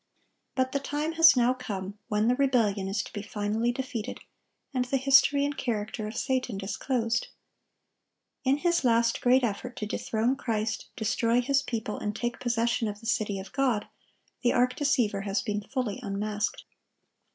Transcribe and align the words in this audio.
But 0.55 0.71
the 0.71 0.79
time 0.79 1.11
has 1.11 1.37
now 1.37 1.53
come 1.53 1.99
when 2.07 2.27
the 2.27 2.33
rebellion 2.35 2.87
is 2.87 3.03
to 3.03 3.13
be 3.13 3.21
finally 3.21 3.71
defeated, 3.71 4.19
and 4.73 4.83
the 4.85 4.97
history 4.97 5.45
and 5.45 5.55
character 5.55 6.07
of 6.07 6.15
Satan 6.17 6.57
disclosed. 6.57 7.27
In 8.43 8.57
his 8.57 8.83
last 8.83 9.21
great 9.21 9.43
effort 9.43 9.75
to 9.75 9.85
dethrone 9.85 10.35
Christ, 10.35 10.87
destroy 10.95 11.39
His 11.39 11.61
people, 11.61 11.99
and 11.99 12.15
take 12.15 12.39
possession 12.39 12.87
of 12.87 12.99
the 12.99 13.05
city 13.05 13.37
of 13.37 13.53
God, 13.53 13.89
the 14.41 14.53
arch 14.53 14.75
deceiver 14.75 15.21
has 15.21 15.43
been 15.43 15.61
fully 15.61 15.99
unmasked. 16.01 16.63